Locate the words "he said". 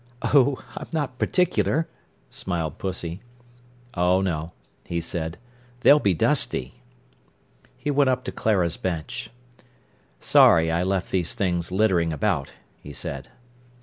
4.83-5.37, 12.81-13.29